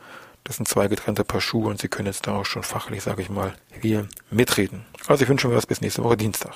das 0.44 0.56
sind 0.56 0.68
zwei 0.68 0.88
getrennte 0.88 1.24
Paar 1.24 1.40
Schuhe 1.40 1.68
und 1.68 1.80
Sie 1.80 1.88
können 1.88 2.06
jetzt 2.06 2.26
da 2.26 2.34
auch 2.34 2.44
schon 2.46 2.62
fachlich, 2.62 3.02
sage 3.02 3.22
ich 3.22 3.30
mal, 3.30 3.54
hier 3.80 4.08
mitreden. 4.30 4.84
Also 5.06 5.22
ich 5.24 5.28
wünsche 5.28 5.48
mir 5.48 5.56
was 5.56 5.66
bis 5.66 5.80
nächste 5.80 6.02
Woche 6.02 6.16
Dienstag. 6.16 6.54